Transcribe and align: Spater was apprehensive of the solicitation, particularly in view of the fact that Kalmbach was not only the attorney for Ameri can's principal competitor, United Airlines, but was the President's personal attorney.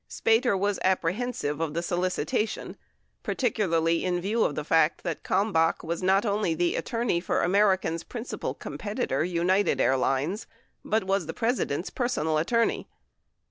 Spater 0.09 0.57
was 0.57 0.79
apprehensive 0.83 1.59
of 1.59 1.75
the 1.75 1.83
solicitation, 1.83 2.75
particularly 3.21 4.03
in 4.03 4.19
view 4.19 4.43
of 4.43 4.55
the 4.55 4.63
fact 4.63 5.03
that 5.03 5.21
Kalmbach 5.23 5.83
was 5.83 6.01
not 6.01 6.25
only 6.25 6.55
the 6.55 6.75
attorney 6.75 7.19
for 7.19 7.43
Ameri 7.43 7.79
can's 7.79 8.03
principal 8.03 8.55
competitor, 8.55 9.23
United 9.23 9.79
Airlines, 9.79 10.47
but 10.83 11.03
was 11.03 11.27
the 11.27 11.35
President's 11.35 11.91
personal 11.91 12.39
attorney. 12.39 12.87